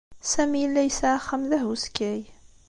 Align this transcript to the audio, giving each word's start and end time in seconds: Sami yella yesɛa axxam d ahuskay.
Sami 0.31 0.57
yella 0.61 0.81
yesɛa 0.83 1.15
axxam 1.17 1.43
d 1.49 1.51
ahuskay. 1.57 2.21